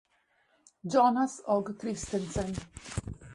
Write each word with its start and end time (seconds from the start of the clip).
Jonas 0.93 1.35
Høgh-Christensen 1.47 2.49